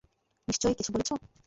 নিশ্চয় 0.47 0.73
কিছু 0.73 0.91
বলছো? 0.91 1.13